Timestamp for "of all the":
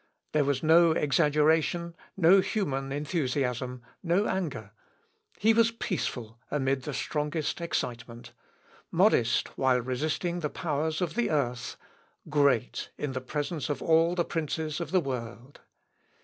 13.69-14.25